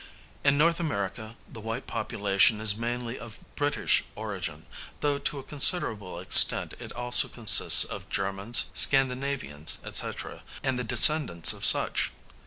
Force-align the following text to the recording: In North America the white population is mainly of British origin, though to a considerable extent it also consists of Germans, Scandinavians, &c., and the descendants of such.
In 0.43 0.57
North 0.57 0.79
America 0.79 1.35
the 1.47 1.61
white 1.61 1.85
population 1.85 2.59
is 2.59 2.75
mainly 2.75 3.19
of 3.19 3.37
British 3.55 4.03
origin, 4.15 4.65
though 5.01 5.19
to 5.19 5.37
a 5.37 5.43
considerable 5.43 6.19
extent 6.19 6.73
it 6.79 6.91
also 6.93 7.27
consists 7.27 7.83
of 7.83 8.09
Germans, 8.09 8.71
Scandinavians, 8.73 9.77
&c., 9.93 10.11
and 10.63 10.79
the 10.79 10.83
descendants 10.83 11.53
of 11.53 11.63
such. 11.63 12.11